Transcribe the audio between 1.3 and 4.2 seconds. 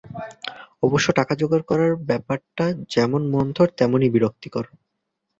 যোগাড় করার ব্যাপারটা যেমন মন্থর, তেমনই